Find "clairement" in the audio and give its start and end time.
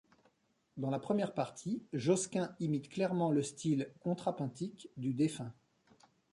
2.89-3.29